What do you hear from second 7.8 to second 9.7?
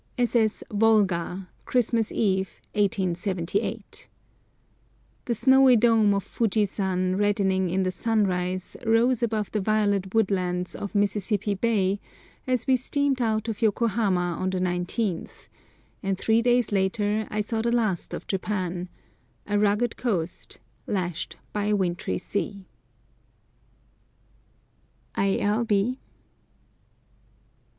the sunrise rose above the